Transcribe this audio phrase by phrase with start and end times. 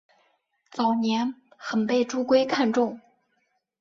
[0.71, 2.99] 早年很被朱圭看重。